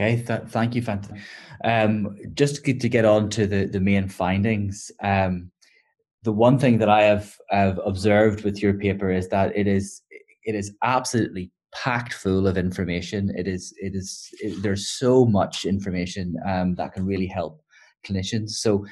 Okay, 0.00 0.22
th- 0.22 0.48
thank 0.48 0.74
you, 0.74 0.82
Fanta. 0.82 1.18
Um, 1.64 2.16
just 2.34 2.64
to 2.64 2.88
get 2.88 3.04
on 3.04 3.28
to 3.30 3.46
the, 3.46 3.66
the 3.66 3.80
main 3.80 4.08
findings, 4.08 4.90
um, 5.02 5.50
the 6.22 6.32
one 6.32 6.58
thing 6.58 6.78
that 6.78 6.88
I 6.88 7.02
have, 7.02 7.36
have 7.50 7.78
observed 7.84 8.42
with 8.42 8.62
your 8.62 8.74
paper 8.74 9.10
is 9.10 9.28
that 9.28 9.56
it 9.56 9.66
is 9.66 10.02
it 10.44 10.54
is 10.54 10.74
absolutely 10.82 11.52
packed 11.74 12.12
full 12.12 12.46
of 12.46 12.58
information. 12.58 13.32
It 13.36 13.48
is 13.48 13.74
it 13.78 13.94
is 13.94 14.28
it, 14.40 14.62
there's 14.62 14.88
so 14.88 15.24
much 15.24 15.64
information 15.64 16.36
um, 16.46 16.74
that 16.76 16.92
can 16.92 17.06
really 17.06 17.26
help 17.26 17.62
clinicians. 18.06 18.50
So 18.50 18.84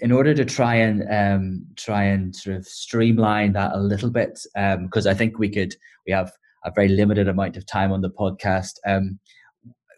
in 0.00 0.10
order 0.10 0.32
to 0.34 0.44
try 0.44 0.76
and 0.76 1.04
um, 1.10 1.66
try 1.76 2.04
and 2.04 2.34
sort 2.34 2.56
of 2.56 2.66
streamline 2.66 3.52
that 3.52 3.72
a 3.74 3.80
little 3.80 4.10
bit, 4.10 4.40
because 4.54 5.06
um, 5.06 5.10
I 5.10 5.14
think 5.14 5.38
we 5.38 5.50
could 5.50 5.74
we 6.06 6.12
have 6.12 6.32
a 6.64 6.72
very 6.74 6.88
limited 6.88 7.28
amount 7.28 7.56
of 7.56 7.66
time 7.66 7.92
on 7.92 8.00
the 8.00 8.10
podcast. 8.10 8.74
Um, 8.86 9.18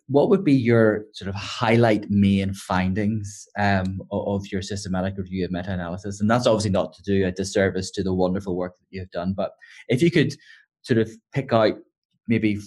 what 0.08 0.28
would 0.28 0.44
be 0.44 0.52
your 0.52 1.06
sort 1.14 1.30
of 1.30 1.34
highlight 1.34 2.10
main 2.10 2.52
findings 2.52 3.46
um, 3.58 4.02
of 4.10 4.46
your 4.52 4.60
systematic 4.60 5.16
review 5.16 5.44
of 5.44 5.50
meta-analysis? 5.50 6.20
And 6.20 6.30
that's 6.30 6.46
obviously 6.46 6.72
not 6.72 6.92
to 6.94 7.02
do 7.02 7.26
a 7.26 7.32
disservice 7.32 7.90
to 7.92 8.02
the 8.02 8.12
wonderful 8.12 8.54
work 8.54 8.76
that 8.76 8.86
you've 8.90 9.10
done, 9.10 9.32
but 9.34 9.52
if 9.88 10.02
you 10.02 10.10
could 10.10 10.34
sort 10.84 10.98
of 10.98 11.10
pick 11.32 11.52
out 11.52 11.74
maybe 12.28 12.60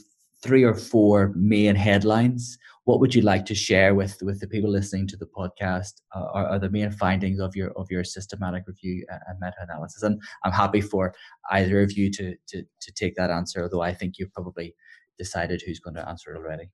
three 0.44 0.64
or 0.64 0.76
four 0.76 1.34
main 1.36 1.76
headlines, 1.76 2.58
what 2.84 3.00
would 3.00 3.14
you 3.14 3.22
like 3.22 3.46
to 3.46 3.56
share 3.56 3.96
with 3.96 4.18
with 4.22 4.40
the 4.40 4.48
people 4.48 4.70
listening 4.70 5.08
to 5.08 5.18
the 5.18 5.26
podcast? 5.26 6.02
Uh, 6.16 6.28
are, 6.34 6.48
are, 6.48 6.60
the 6.60 6.70
main 6.70 6.92
findings 6.92 7.40
of 7.40 7.56
your 7.56 7.72
of 7.72 7.88
your 7.90 8.04
systematic 8.04 8.64
review 8.68 9.06
and 9.10 9.40
meta-analysis? 9.42 10.04
And 10.04 10.22
I'm 10.44 10.54
happy 10.54 10.82
for 10.82 11.14
either 11.52 11.82
of 11.82 11.92
you 11.94 12.12
to 12.12 12.36
to 12.48 12.64
to 12.64 12.92
take 12.94 13.16
that 13.16 13.30
answer, 13.30 13.64
although 13.64 13.82
I 13.82 13.94
think 13.94 14.18
you've 14.18 14.34
probably 14.34 14.76
decided 15.18 15.62
who's 15.62 15.80
going 15.80 15.96
to 15.96 16.08
answer 16.08 16.34
it 16.34 16.38
already. 16.38 16.70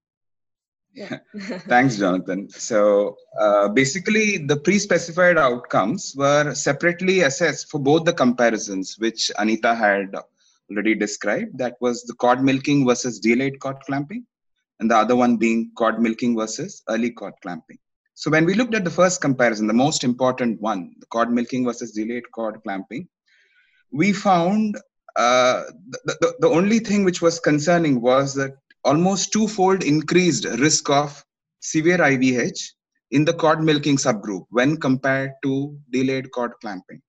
Yeah. 0.94 1.18
Thanks, 1.68 1.98
Jonathan. 1.98 2.50
So 2.50 3.18
uh, 3.40 3.70
basically, 3.70 4.38
the 4.38 4.58
pre-specified 4.58 5.38
outcomes 5.38 6.14
were 6.16 6.54
separately 6.54 7.22
assessed 7.22 7.72
for 7.72 7.80
both 7.80 8.06
the 8.06 8.14
comparisons, 8.14 8.98
which 9.00 9.32
Anitha 9.40 9.76
had 9.76 10.14
already 10.70 10.96
described. 10.96 11.58
That 11.58 11.76
was 11.82 12.04
the 12.04 12.14
cord 12.14 12.44
milking 12.44 12.86
versus 12.86 13.20
delayed 13.20 13.60
cord 13.60 13.78
clamping, 13.86 14.26
and 14.80 14.90
the 14.90 14.98
other 14.98 15.16
one 15.16 15.38
being 15.38 15.72
cord 15.76 16.00
milking 16.00 16.36
versus 16.36 16.84
early 16.90 17.12
cord 17.12 17.34
clamping. 17.42 17.78
So 18.16 18.30
when 18.30 18.46
we 18.46 18.54
looked 18.54 18.76
at 18.76 18.84
the 18.84 18.92
first 18.92 19.22
comparison, 19.22 19.68
the 19.68 19.74
most 19.74 20.04
important 20.04 20.62
one, 20.62 20.94
the 21.00 21.06
cord 21.08 21.32
milking 21.32 21.66
versus 21.66 21.92
delayed 21.92 22.30
cord 22.32 22.62
clamping, 22.64 23.08
we 23.92 24.14
found 24.14 24.78
uh, 25.16 25.64
the, 25.90 26.18
the, 26.22 26.36
the 26.40 26.48
only 26.48 26.80
thing 26.80 27.04
which 27.04 27.22
was 27.22 27.40
concerning 27.40 28.02
was 28.02 28.34
that 28.36 28.56
almost 28.84 29.32
twofold 29.32 29.84
increased 29.84 30.46
risk 30.46 30.90
of 30.90 31.24
severe 31.60 31.98
IVH 31.98 32.60
in 33.12 33.24
the 33.24 33.34
cord 33.34 33.64
milking 33.64 33.98
subgroup 33.98 34.46
when 34.50 34.78
compared 34.78 35.32
to 35.44 35.78
delayed 35.92 36.32
cord 36.32 36.52
clamping. 36.62 37.02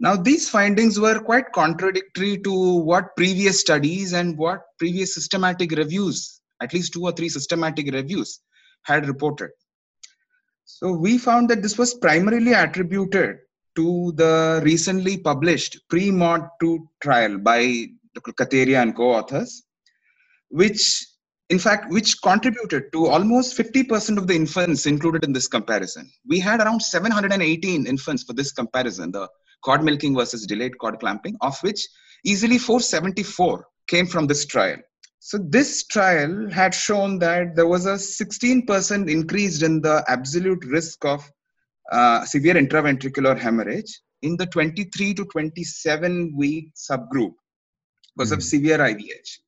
Now, 0.00 0.16
these 0.16 0.48
findings 0.48 0.98
were 0.98 1.20
quite 1.20 1.52
contradictory 1.52 2.38
to 2.38 2.76
what 2.80 3.16
previous 3.16 3.60
studies 3.60 4.12
and 4.12 4.36
what 4.36 4.62
previous 4.78 5.14
systematic 5.14 5.72
reviews, 5.72 6.40
at 6.60 6.72
least 6.72 6.92
two 6.92 7.02
or 7.02 7.12
three 7.12 7.28
systematic 7.28 7.92
reviews, 7.92 8.40
had 8.82 9.06
reported. 9.06 9.50
So, 10.64 10.92
we 10.92 11.18
found 11.18 11.48
that 11.50 11.62
this 11.62 11.78
was 11.78 11.94
primarily 11.94 12.52
attributed 12.52 13.38
to 13.76 14.12
the 14.16 14.60
recently 14.64 15.18
published 15.18 15.78
pre-mod 15.88 16.48
2 16.60 16.88
trial 17.00 17.38
by 17.38 17.86
Dr. 18.14 18.32
Katheria 18.32 18.82
and 18.82 18.96
co-authors, 18.96 19.62
which 20.48 21.06
in 21.50 21.58
fact 21.58 21.90
which 21.90 22.20
contributed 22.22 22.92
to 22.92 23.06
almost 23.06 23.56
50% 23.56 24.18
of 24.18 24.26
the 24.26 24.34
infants 24.34 24.86
included 24.86 25.24
in 25.24 25.32
this 25.32 25.48
comparison 25.48 26.10
we 26.26 26.38
had 26.38 26.60
around 26.60 26.80
718 26.80 27.86
infants 27.86 28.22
for 28.22 28.34
this 28.34 28.52
comparison 28.52 29.10
the 29.12 29.28
cord 29.64 29.82
milking 29.82 30.14
versus 30.14 30.46
delayed 30.46 30.76
cord 30.78 30.98
clamping 31.00 31.36
of 31.40 31.58
which 31.60 31.86
easily 32.24 32.58
474 32.58 33.64
came 33.86 34.06
from 34.06 34.26
this 34.26 34.46
trial 34.46 34.78
so 35.20 35.38
this 35.38 35.86
trial 35.86 36.48
had 36.50 36.74
shown 36.74 37.18
that 37.18 37.56
there 37.56 37.66
was 37.66 37.86
a 37.86 37.94
16% 37.94 39.10
increase 39.10 39.62
in 39.62 39.80
the 39.80 40.04
absolute 40.06 40.64
risk 40.64 41.04
of 41.04 41.28
uh, 41.90 42.24
severe 42.24 42.54
intraventricular 42.54 43.36
hemorrhage 43.38 44.00
in 44.22 44.36
the 44.36 44.46
23 44.46 45.14
to 45.14 45.24
27 45.24 46.34
week 46.36 46.70
subgroup 46.74 47.34
because 48.16 48.30
mm. 48.30 48.34
of 48.34 48.38
hmm. 48.38 48.42
severe 48.42 48.78
IVH 48.78 49.38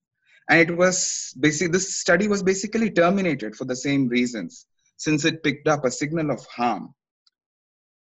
and 0.48 0.60
it 0.60 0.76
was 0.76 1.34
basically 1.38 1.72
this 1.72 2.00
study 2.00 2.28
was 2.28 2.42
basically 2.42 2.90
terminated 2.90 3.54
for 3.54 3.64
the 3.64 3.76
same 3.76 4.08
reasons 4.08 4.66
since 4.96 5.24
it 5.24 5.42
picked 5.42 5.68
up 5.68 5.84
a 5.84 5.90
signal 5.90 6.30
of 6.30 6.44
harm 6.46 6.94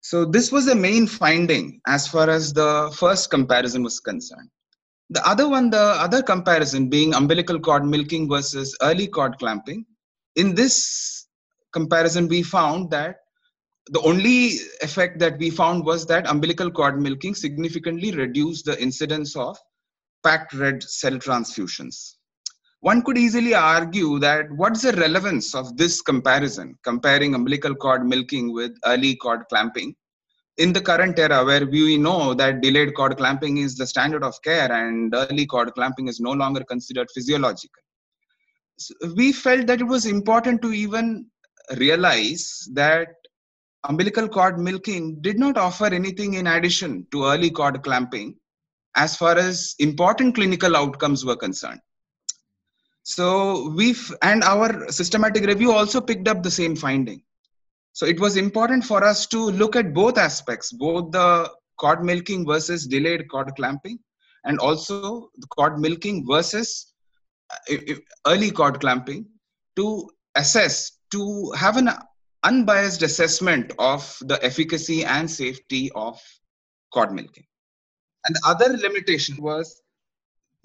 so 0.06 0.24
this 0.24 0.52
was 0.52 0.68
the 0.68 0.76
main 0.76 1.08
finding 1.08 1.82
as 1.88 2.08
far 2.08 2.30
as 2.30 2.54
the 2.54 2.94
first 2.96 3.32
comparison 3.32 3.82
was 3.82 4.00
concerned. 4.00 4.52
The 5.10 5.28
other 5.28 5.50
one 5.50 5.72
the 5.72 5.82
other 5.82 6.22
comparison 6.22 6.90
being 6.90 7.16
umbilical 7.16 7.60
cord 7.60 7.84
milking 7.84 8.30
versus 8.30 8.78
early 8.84 9.08
cord 9.08 9.40
clamping. 9.40 9.84
In 10.36 10.54
this 10.54 11.26
comparison 11.74 12.28
we 12.28 12.44
found 12.44 12.92
that 12.92 13.16
the 13.88 14.02
only 14.02 14.60
effect 14.84 15.18
that 15.18 15.40
we 15.40 15.50
found 15.50 15.84
was 15.84 16.06
that 16.06 16.30
umbilical 16.30 16.70
cord 16.70 17.02
milking 17.02 17.34
significantly 17.34 18.12
reduced 18.12 18.66
the 18.66 18.80
incidence 18.80 19.36
of 19.36 19.58
packed 20.24 20.54
red 20.54 20.84
cell 20.84 21.14
transfusions 21.14 22.14
one 22.86 23.02
could 23.02 23.18
easily 23.18 23.56
argue 23.56 24.20
that 24.20 24.46
what's 24.52 24.84
the 24.84 24.92
relevance 24.92 25.56
of 25.56 25.76
this 25.76 26.04
comparison, 26.04 26.78
comparing 26.84 27.34
umbilical 27.34 27.74
cord 27.74 28.06
milking 28.06 28.54
with 28.54 28.74
early 28.86 29.16
cord 29.16 29.42
clamping? 29.50 29.96
In 30.58 30.72
the 30.72 30.82
current 30.82 31.18
era, 31.18 31.44
where 31.44 31.66
we 31.66 31.98
know 31.98 32.36
that 32.36 32.62
delayed 32.62 32.94
cord 32.94 33.18
clamping 33.18 33.58
is 33.58 33.76
the 33.76 33.88
standard 33.88 34.24
of 34.24 34.40
care 34.44 34.72
and 34.72 35.12
early 35.16 35.48
cord 35.48 35.74
clamping 35.74 36.08
is 36.08 36.20
no 36.20 36.30
longer 36.32 36.64
considered 36.64 37.08
physiological, 37.12 37.82
so 38.78 38.94
we 39.16 39.32
felt 39.32 39.66
that 39.66 39.82
it 39.82 39.86
was 39.96 40.06
important 40.06 40.62
to 40.62 40.72
even 40.72 41.26
realize 41.78 42.70
that 42.74 43.08
umbilical 43.90 44.30
cord 44.30 44.60
milking 44.60 45.20
did 45.22 45.40
not 45.40 45.58
offer 45.58 45.88
anything 45.88 46.36
in 46.36 46.46
addition 46.46 47.08
to 47.12 47.26
early 47.26 47.50
cord 47.50 47.82
clamping 47.82 48.36
as 48.96 49.18
far 49.18 49.36
as 49.40 49.74
important 49.80 50.36
clinical 50.36 50.78
outcomes 50.78 51.26
were 51.26 51.36
concerned 51.36 51.82
so 53.06 53.70
we've, 53.70 54.12
and 54.24 54.44
our 54.44 54.90
systematic 54.92 55.46
review 55.46 55.72
also 55.72 56.02
picked 56.02 56.28
up 56.28 56.42
the 56.42 56.50
same 56.50 56.76
finding. 56.76 57.22
So 57.94 58.08
it 58.08 58.20
was 58.20 58.36
important 58.36 58.84
for 58.84 59.04
us 59.04 59.28
to 59.28 59.38
look 59.38 59.76
at 59.76 59.94
both 59.94 60.18
aspects, 60.18 60.72
both 60.72 61.12
the 61.12 61.52
cord 61.78 62.04
milking 62.04 62.48
versus 62.48 62.88
delayed 62.88 63.30
cord 63.30 63.52
clamping, 63.56 64.00
and 64.44 64.58
also 64.58 65.30
the 65.38 65.46
cord 65.48 65.78
milking 65.78 66.26
versus 66.28 66.94
uh, 67.52 67.76
early 68.26 68.50
cord 68.50 68.82
clamping 68.82 69.28
to 69.76 70.10
assess, 70.34 70.94
to 71.12 71.52
have 71.52 71.78
an 71.78 71.92
unbiased 72.44 73.04
assessment 73.04 73.72
of 73.78 74.18
the 74.22 74.44
efficacy 74.44 75.06
and 75.06 75.30
safety 75.30 75.92
of 75.94 76.20
cord 76.92 77.14
milking. 77.14 77.46
And 78.26 78.36
the 78.36 78.42
other 78.46 78.76
limitation 78.76 79.38
was 79.40 79.84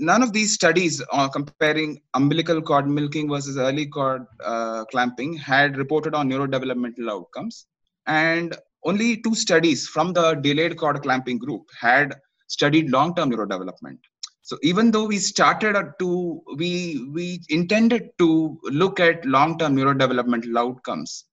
none 0.01 0.23
of 0.23 0.33
these 0.33 0.53
studies 0.55 1.03
uh, 1.13 1.29
comparing 1.29 2.01
umbilical 2.15 2.61
cord 2.63 2.89
milking 2.89 3.29
versus 3.29 3.57
early 3.59 3.87
cord 3.87 4.25
uh, 4.45 4.85
clamping 4.87 5.35
had 5.35 5.77
reported 5.77 6.15
on 6.15 6.29
neurodevelopmental 6.31 7.11
outcomes 7.11 7.67
and 8.07 8.57
only 8.85 9.19
two 9.19 9.35
studies 9.35 9.87
from 9.87 10.13
the 10.13 10.35
delayed 10.35 10.77
cord 10.77 11.03
clamping 11.03 11.39
group 11.39 11.63
had 11.79 12.15
studied 12.49 12.91
long-term 12.91 13.31
neurodevelopment 13.31 13.99
So 14.43 14.57
even 14.63 14.91
though 14.91 15.07
we 15.07 15.19
started 15.19 15.75
to, 16.01 16.43
we 16.57 16.71
we 17.17 17.41
intended 17.51 18.11
to 18.19 18.59
look 18.83 18.99
at 18.99 19.25
long-term 19.25 19.77
neurodevelopmental 19.77 20.59
outcomes, 20.59 21.27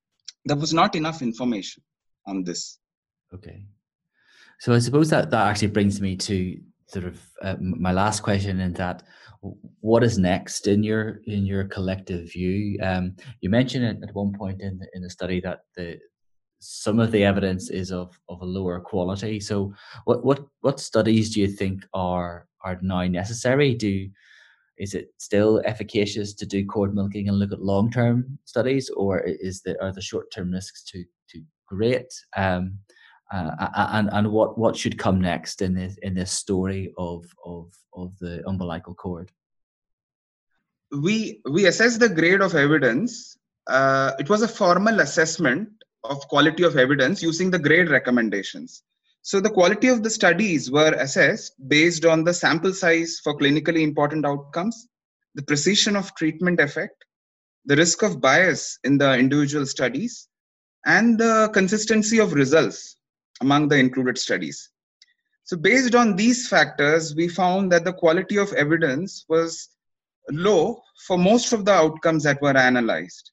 there 0.45 0.57
was 0.57 0.74
not 0.74 0.95
enough 0.95 1.21
information 1.21 1.83
on 2.25 2.43
this. 2.43 2.79
Okay. 3.33 3.63
So 4.59 4.74
I 4.74 4.79
suppose 4.79 5.09
that 5.09 5.31
that 5.31 5.47
actually 5.47 5.74
brings 5.77 6.01
me 6.01 6.15
to 6.17 6.59
sort 6.88 7.06
of 7.06 7.22
uh, 7.41 7.56
my 7.60 7.91
last 7.91 8.22
question 8.22 8.60
in 8.60 8.74
that 8.74 9.03
what 9.82 10.03
is 10.03 10.17
next 10.17 10.67
in 10.67 10.84
your 10.84 11.22
in 11.25 11.46
your 11.46 11.65
collective 11.65 12.32
view? 12.32 12.79
Um, 12.82 13.15
you 13.41 13.50
mentioned 13.50 14.03
at 14.03 14.15
one 14.15 14.34
point 14.34 14.62
in 14.62 14.79
the, 14.79 14.88
in 14.94 15.01
the 15.03 15.10
study 15.10 15.39
that 15.41 15.60
the 15.75 16.00
some 16.60 17.00
of 17.00 17.12
the 17.12 17.24
evidence 17.24 17.70
is 17.70 17.91
of, 17.91 18.20
of 18.29 18.41
a 18.41 18.46
lower 18.46 18.79
quality. 18.79 19.39
So 19.39 19.74
what 20.06 20.25
what 20.25 20.46
what 20.62 20.79
studies 20.79 21.34
do 21.34 21.41
you 21.41 21.48
think 21.48 21.86
are 21.94 22.48
are 22.63 22.79
now 22.82 23.03
necessary? 23.03 23.75
Do 23.75 24.10
is 24.77 24.94
it 24.94 25.10
still 25.17 25.62
efficacious 25.65 26.34
to 26.36 26.46
do 26.46 26.65
cord 26.65 26.94
milking 26.94 27.27
and 27.29 27.39
look 27.39 27.51
at 27.51 27.62
long 27.62 27.91
term 27.91 28.39
studies 28.46 28.89
or 28.96 29.20
is 29.20 29.62
the 29.62 29.82
are 29.82 29.91
the 29.91 30.01
short 30.01 30.32
term 30.32 30.51
risks 30.51 30.84
too 30.84 31.03
too 31.29 31.44
great? 31.67 32.13
Um, 32.36 32.79
uh, 33.34 33.69
and 33.93 34.10
and 34.12 34.31
what 34.31 34.57
what 34.57 34.75
should 34.75 34.98
come 34.98 35.19
next 35.19 35.62
in 35.62 35.74
this 35.74 35.98
in 36.01 36.13
this 36.13 36.31
story 36.31 36.93
of 36.98 37.25
of 37.43 37.74
of 37.93 38.17
the 38.19 38.48
umbilical 38.48 38.93
cord? 38.93 39.31
We 40.91 41.41
we 41.50 41.65
assess 41.65 41.98
the 41.98 42.10
grade 42.10 42.41
of 42.41 42.55
evidence. 42.55 43.38
Uh, 43.67 44.13
it 44.19 44.29
was 44.29 44.41
a 44.41 44.48
formal 44.48 45.01
assessment 45.01 45.69
of 46.03 46.25
quality 46.29 46.63
of 46.63 46.77
evidence 46.77 47.22
using 47.22 47.51
the 47.51 47.60
grade 47.60 47.89
recommendations. 47.89 48.84
So 49.24 49.41
the 49.41 49.50
quality 49.50 49.89
of 49.89 50.03
the 50.03 50.10
studies 50.10 50.72
were 50.72 50.93
assessed 50.93 51.55
based 51.67 52.05
on 52.05 52.24
the 52.24 52.34
sample 52.34 52.74
size 52.74 53.19
for 53.22 53.38
clinically 53.38 53.81
important 53.81 54.25
outcomes 54.25 54.88
the 55.36 55.43
precision 55.43 55.96
of 55.96 56.13
treatment 56.15 56.60
effect 56.60 57.05
the 57.65 57.75
risk 57.75 58.01
of 58.01 58.19
bias 58.19 58.79
in 58.84 58.98
the 58.98 59.17
individual 59.17 59.65
studies 59.65 60.27
and 60.86 61.19
the 61.19 61.50
consistency 61.53 62.17
of 62.19 62.34
results 62.34 62.96
among 63.41 63.67
the 63.67 63.77
included 63.77 64.17
studies. 64.17 64.70
So 65.44 65.56
based 65.56 65.96
on 65.96 66.15
these 66.15 66.48
factors, 66.48 67.15
we 67.15 67.27
found 67.27 67.72
that 67.72 67.86
the 67.86 67.94
quality 67.94 68.38
of 68.38 68.51
evidence 68.53 69.25
was 69.29 69.70
low 70.29 70.82
for 71.06 71.17
most 71.17 71.53
of 71.53 71.63
the 71.63 71.72
outcomes 71.72 72.24
that 72.24 72.41
were 72.41 72.58
analyzed. 72.58 73.32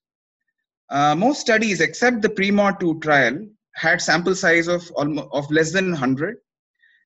Uh, 0.90 1.14
most 1.16 1.40
studies, 1.40 1.80
except 1.80 2.22
the 2.22 2.28
PREMOD2 2.28 3.02
trial, 3.02 3.46
had 3.74 4.00
sample 4.00 4.34
size 4.34 4.68
of, 4.68 4.88
almost, 4.92 5.28
of 5.32 5.50
less 5.50 5.72
than 5.72 5.90
100 5.90 6.36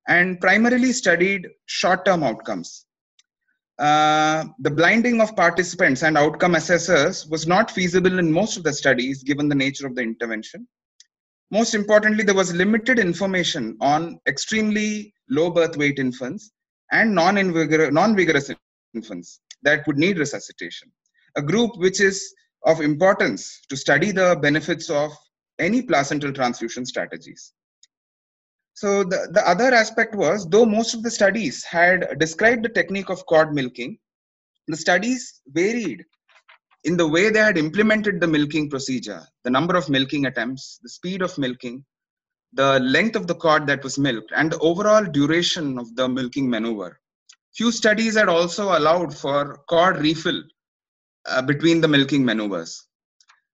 and 0.08 0.40
primarily 0.40 0.92
studied 0.92 1.46
short-term 1.66 2.22
outcomes. 2.22 2.86
Uh, 3.78 4.44
the 4.58 4.70
blinding 4.70 5.20
of 5.20 5.36
participants 5.36 6.02
and 6.02 6.18
outcome 6.18 6.56
assessors 6.56 7.26
was 7.28 7.46
not 7.46 7.70
feasible 7.70 8.18
in 8.18 8.32
most 8.32 8.56
of 8.56 8.64
the 8.64 8.72
studies 8.72 9.22
given 9.22 9.48
the 9.48 9.54
nature 9.54 9.86
of 9.86 9.94
the 9.94 10.02
intervention. 10.02 10.66
Most 11.50 11.74
importantly, 11.74 12.24
there 12.24 12.34
was 12.34 12.54
limited 12.54 12.98
information 12.98 13.76
on 13.80 14.20
extremely 14.26 15.14
low 15.30 15.50
birth 15.50 15.76
weight 15.76 15.98
infants 15.98 16.50
and 16.92 17.14
non-vigorous 17.14 18.50
infants 18.94 19.40
that 19.62 19.86
would 19.86 19.98
need 19.98 20.18
resuscitation. 20.18 20.90
A 21.36 21.42
group 21.42 21.76
which 21.76 22.00
is 22.00 22.34
of 22.64 22.80
importance 22.80 23.60
to 23.68 23.76
study 23.76 24.10
the 24.12 24.36
benefits 24.42 24.90
of 24.90 25.12
any 25.58 25.82
placental 25.82 26.32
transfusion 26.32 26.84
strategies. 26.84 27.52
So 28.74 29.02
the, 29.02 29.28
the 29.32 29.48
other 29.48 29.74
aspect 29.74 30.14
was, 30.14 30.48
though 30.48 30.66
most 30.66 30.94
of 30.94 31.02
the 31.02 31.10
studies 31.10 31.64
had 31.64 32.18
described 32.18 32.64
the 32.64 32.68
technique 32.68 33.10
of 33.10 33.26
cord 33.26 33.52
milking, 33.54 33.98
the 34.68 34.76
studies 34.76 35.40
varied 35.48 36.04
in 36.88 36.96
the 36.96 37.06
way 37.14 37.28
they 37.28 37.44
had 37.48 37.58
implemented 37.58 38.18
the 38.18 38.26
milking 38.26 38.70
procedure, 38.70 39.22
the 39.44 39.50
number 39.50 39.76
of 39.76 39.90
milking 39.90 40.24
attempts, 40.24 40.80
the 40.82 40.88
speed 40.88 41.20
of 41.20 41.36
milking, 41.36 41.84
the 42.54 42.80
length 42.80 43.14
of 43.14 43.26
the 43.26 43.34
cord 43.34 43.66
that 43.66 43.84
was 43.84 43.98
milked, 43.98 44.32
and 44.34 44.50
the 44.50 44.58
overall 44.60 45.04
duration 45.04 45.78
of 45.78 45.94
the 45.96 46.08
milking 46.08 46.48
maneuver. 46.48 46.98
Few 47.54 47.70
studies 47.70 48.16
had 48.16 48.30
also 48.30 48.78
allowed 48.78 49.14
for 49.14 49.58
cord 49.68 49.98
refill 49.98 50.42
uh, 51.26 51.42
between 51.42 51.82
the 51.82 51.88
milking 51.88 52.24
maneuvers. 52.24 52.86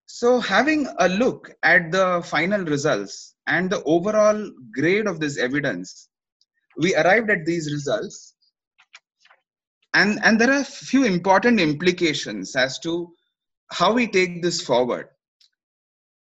So, 0.05 0.39
having 0.39 0.87
a 0.99 1.09
look 1.09 1.51
at 1.63 1.91
the 1.91 2.23
final 2.25 2.63
results 2.63 3.35
and 3.47 3.69
the 3.69 3.83
overall 3.83 4.49
grade 4.71 5.07
of 5.07 5.19
this 5.19 5.37
evidence, 5.37 6.07
we 6.77 6.95
arrived 6.95 7.29
at 7.29 7.45
these 7.45 7.73
results 7.73 8.35
and 9.95 10.19
and 10.23 10.39
there 10.39 10.51
are 10.51 10.63
few 10.63 11.03
important 11.05 11.59
implications 11.59 12.55
as 12.55 12.77
to 12.79 13.14
how 13.71 13.93
we 13.93 14.07
take 14.07 14.41
this 14.41 14.61
forward. 14.61 15.09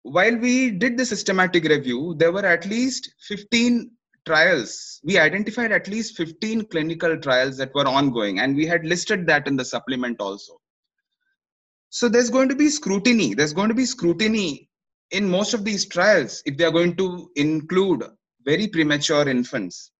While 0.03 0.37
we 0.37 0.71
did 0.71 0.97
the 0.97 1.05
systematic 1.05 1.65
review 1.65 2.15
there 2.17 2.31
were 2.31 2.45
at 2.45 2.65
least 2.65 3.13
15 3.21 3.91
trials. 4.25 4.99
We 5.03 5.17
identified 5.17 5.71
at 5.71 5.87
least 5.87 6.17
15 6.17 6.65
clinical 6.65 7.17
trials 7.17 7.57
that 7.57 7.73
were 7.73 7.87
ongoing 7.87 8.39
and 8.39 8.55
we 8.55 8.65
had 8.65 8.85
listed 8.85 9.25
that 9.27 9.47
in 9.47 9.55
the 9.55 9.65
supplement 9.65 10.19
also. 10.19 10.59
So 11.89 12.09
there's 12.09 12.29
going 12.29 12.49
to 12.49 12.55
be 12.55 12.69
scrutiny. 12.69 13.33
There's 13.33 13.53
going 13.53 13.69
to 13.69 13.75
be 13.75 13.85
scrutiny 13.85 14.69
in 15.11 15.29
most 15.29 15.53
of 15.53 15.63
these 15.63 15.85
trials 15.85 16.43
if 16.45 16.57
they 16.57 16.65
are 16.65 16.71
going 16.71 16.95
to 16.97 17.31
include 17.35 18.03
very 18.45 18.67
premature 18.67 19.27
infants. 19.27 19.91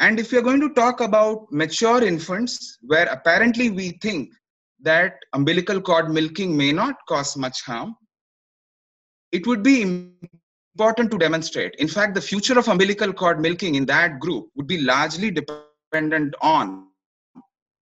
And 0.00 0.18
if 0.18 0.32
you're 0.32 0.42
going 0.42 0.62
to 0.62 0.72
talk 0.72 1.02
about 1.02 1.52
mature 1.52 2.02
infants, 2.02 2.78
where 2.80 3.06
apparently 3.06 3.70
we 3.70 3.98
think 4.02 4.30
that 4.82 5.14
umbilical 5.32 5.80
cord 5.80 6.10
milking 6.10 6.56
may 6.56 6.72
not 6.72 6.96
cause 7.08 7.36
much 7.36 7.62
harm, 7.62 7.94
it 9.32 9.46
would 9.46 9.62
be 9.62 9.82
important 9.82 11.10
to 11.10 11.18
demonstrate. 11.18 11.74
In 11.76 11.88
fact, 11.88 12.14
the 12.14 12.20
future 12.20 12.58
of 12.58 12.68
umbilical 12.68 13.12
cord 13.12 13.40
milking 13.40 13.74
in 13.74 13.86
that 13.86 14.18
group 14.18 14.48
would 14.56 14.66
be 14.66 14.80
largely 14.80 15.30
dependent 15.30 16.34
on 16.40 16.86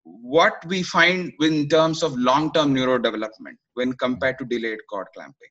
what 0.05 0.65
we 0.67 0.83
find 0.83 1.33
in 1.41 1.69
terms 1.69 2.03
of 2.03 2.19
long 2.19 2.53
term 2.53 2.75
neurodevelopment 2.75 3.57
when 3.75 3.93
compared 3.95 4.39
to 4.39 4.45
delayed 4.45 4.79
cord 4.91 5.07
clamping. 5.15 5.49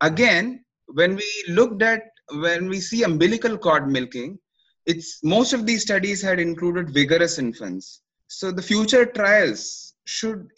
Again, 0.00 0.64
when 0.86 1.16
we 1.16 1.44
looked 1.48 1.82
at, 1.82 2.02
when 2.32 2.68
we 2.68 2.80
see 2.80 3.02
umbilical 3.02 3.58
cord 3.58 3.88
milking, 3.88 4.38
it's 4.86 5.20
most 5.22 5.52
of 5.52 5.66
these 5.66 5.82
studies 5.82 6.22
had 6.22 6.40
included 6.40 6.94
vigorous 6.94 7.38
infants. 7.38 8.02
So 8.28 8.50
the 8.50 8.62
future 8.62 9.04
trials 9.04 9.94
should 10.06 10.48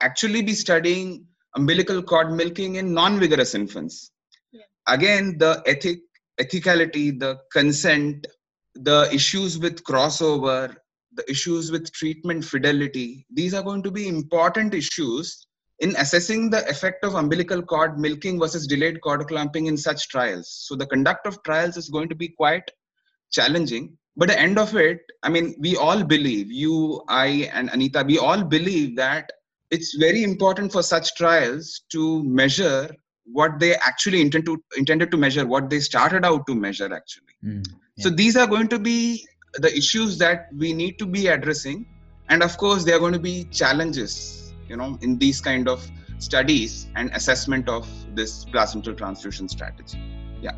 actually 0.00 0.42
be 0.42 0.52
studying 0.52 1.26
umbilical 1.56 2.02
cord 2.02 2.32
milking 2.32 2.76
in 2.76 2.92
non-vigorous 2.92 3.54
infants. 3.54 4.12
Yeah. 4.52 4.62
Again, 4.86 5.38
the 5.38 5.62
ethic, 5.66 6.00
ethicality, 6.40 7.18
the 7.18 7.38
consent, 7.52 8.26
the 8.74 9.08
issues 9.12 9.58
with 9.58 9.82
crossover, 9.84 10.74
the 11.14 11.28
issues 11.28 11.72
with 11.72 11.90
treatment 11.92 12.44
fidelity, 12.44 13.26
these 13.32 13.52
are 13.52 13.62
going 13.62 13.82
to 13.82 13.90
be 13.90 14.08
important 14.08 14.74
issues 14.74 15.46
in 15.80 15.96
assessing 15.96 16.50
the 16.50 16.68
effect 16.68 17.04
of 17.04 17.14
umbilical 17.14 17.62
cord 17.62 17.98
milking 17.98 18.38
versus 18.38 18.66
delayed 18.66 19.00
cord 19.00 19.26
clamping 19.26 19.66
in 19.66 19.76
such 19.76 20.08
trials. 20.08 20.48
So 20.66 20.76
the 20.76 20.86
conduct 20.86 21.26
of 21.26 21.42
trials 21.42 21.76
is 21.76 21.88
going 21.88 22.08
to 22.10 22.14
be 22.14 22.28
quite 22.28 22.70
challenging 23.32 23.96
but 24.16 24.28
the 24.28 24.38
end 24.38 24.58
of 24.58 24.74
it 24.76 25.00
i 25.22 25.28
mean 25.28 25.54
we 25.58 25.76
all 25.76 26.02
believe 26.02 26.50
you 26.50 27.02
i 27.08 27.26
and 27.52 27.70
anitha 27.70 28.04
we 28.06 28.18
all 28.18 28.42
believe 28.42 28.96
that 28.96 29.30
it's 29.70 29.94
very 29.94 30.22
important 30.22 30.72
for 30.72 30.82
such 30.82 31.14
trials 31.14 31.82
to 31.90 32.22
measure 32.24 32.90
what 33.24 33.58
they 33.60 33.74
actually 33.76 34.20
intend 34.20 34.44
to 34.44 34.62
intended 34.76 35.10
to 35.10 35.16
measure 35.16 35.46
what 35.46 35.70
they 35.70 35.78
started 35.78 36.24
out 36.24 36.46
to 36.46 36.54
measure 36.54 36.92
actually 36.92 37.34
mm, 37.44 37.64
yeah. 37.96 38.02
so 38.02 38.10
these 38.10 38.36
are 38.36 38.46
going 38.46 38.68
to 38.68 38.78
be 38.78 39.24
the 39.54 39.74
issues 39.76 40.18
that 40.18 40.48
we 40.56 40.72
need 40.72 40.98
to 40.98 41.06
be 41.06 41.28
addressing 41.28 41.86
and 42.28 42.42
of 42.42 42.56
course 42.56 42.84
there 42.84 42.96
are 42.96 42.98
going 42.98 43.12
to 43.12 43.26
be 43.30 43.44
challenges 43.44 44.52
you 44.68 44.76
know 44.76 44.98
in 45.02 45.18
these 45.18 45.40
kind 45.40 45.68
of 45.68 45.86
studies 46.18 46.88
and 46.96 47.10
assessment 47.14 47.68
of 47.68 47.88
this 48.14 48.44
placental 48.46 48.94
transfusion 48.94 49.48
strategy 49.48 50.02
yeah 50.40 50.56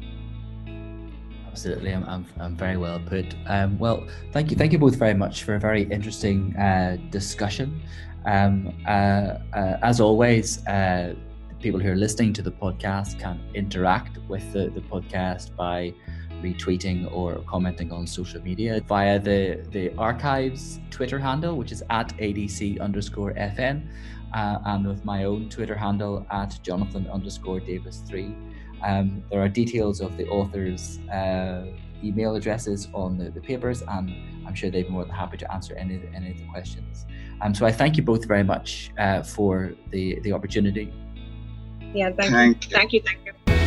Absolutely, 1.53 1.91
I'm, 1.93 2.05
I'm, 2.05 2.27
I'm 2.41 2.57
very 2.57 2.79
well 2.79 2.99
put. 2.99 3.35
Um, 3.47 3.79
well, 3.79 4.07
thank 4.33 4.51
you, 4.51 4.57
thank 4.57 4.73
you 4.73 4.79
both 4.79 4.97
very 4.97 5.13
much 5.13 5.43
for 5.43 5.55
a 5.55 5.61
very 5.61 5.83
interesting 5.83 6.57
uh, 6.57 6.97
discussion. 7.11 7.83
Um, 8.25 8.73
uh, 8.87 9.39
uh, 9.53 9.79
as 9.83 10.01
always, 10.01 10.65
uh, 10.67 11.15
people 11.61 11.81
who 11.81 11.91
are 11.91 11.97
listening 11.97 12.33
to 12.35 12.43
the 12.43 12.51
podcast 12.51 13.19
can 13.19 13.41
interact 13.55 14.19
with 14.29 14.53
the, 14.53 14.71
the 14.71 14.81
podcast 14.81 15.55
by 15.57 15.95
retweeting 16.43 17.11
or 17.13 17.43
commenting 17.47 17.93
on 17.93 18.07
social 18.07 18.43
media 18.43 18.81
via 18.87 19.19
the, 19.19 19.65
the 19.71 19.95
archives 19.97 20.81
Twitter 20.91 21.19
handle, 21.19 21.57
which 21.57 21.73
is 21.73 21.83
at 21.91 22.09
ADC 22.19 22.81
underscore 22.81 23.33
FN, 23.35 23.87
uh, 24.35 24.59
and 24.67 24.87
with 24.87 25.05
my 25.05 25.25
own 25.25 25.49
Twitter 25.49 25.77
handle 25.77 26.27
at 26.31 26.59
Jonathan 26.63 27.07
underscore 27.09 27.61
Davis3. 27.61 28.35
Um, 28.85 29.23
there 29.31 29.41
are 29.41 29.49
details 29.49 30.01
of 30.01 30.17
the 30.17 30.27
author's 30.27 30.99
uh, 31.09 31.67
email 32.05 32.35
addresses 32.37 32.89
on 32.95 33.19
the, 33.19 33.31
the 33.31 33.41
papers, 33.41 33.83
and 33.83 34.11
I'm 34.47 34.55
sure 34.55 34.71
they'd 34.71 34.85
be 34.85 34.89
more 34.91 35.05
than 35.05 35.15
happy 35.15 35.37
to 35.39 35.53
answer 35.53 35.75
any, 35.75 36.01
any 36.15 36.33
of 36.33 36.39
the 36.39 36.47
questions. 36.47 37.07
Um, 37.41 37.55
so 37.55 37.67
I 37.67 37.73
thank 37.73 37.97
you 37.97 38.03
both 38.03 38.27
very 38.27 38.45
much 38.45 38.91
uh, 38.99 39.23
for 39.23 39.73
the, 39.91 40.21
the 40.21 40.33
opportunity. 40.33 40.93
Yeah, 41.95 42.11
thank, 42.19 42.33
Thank 42.33 42.65
you. 42.65 42.71
Thank 42.71 42.93
you. 42.93 43.03
Thank 43.03 43.27
you. 43.27 43.62